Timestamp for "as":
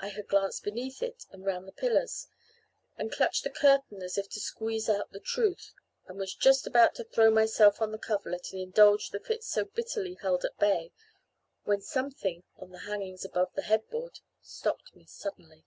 4.02-4.18